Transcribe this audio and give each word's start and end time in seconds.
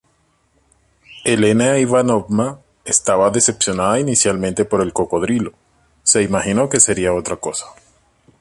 Elena 1.25 1.77
Ivanovna 1.77 2.57
estaba 2.85 3.29
decepcionada 3.29 3.99
inicialmente 3.99 4.65
por 4.65 4.81
el 4.81 4.93
cocodrilo, 4.93 5.53
se 6.01 6.23
imaginó 6.23 6.69
que 6.69 6.79
sería 6.79 7.13
otra 7.13 7.35
cosa. 7.35 7.67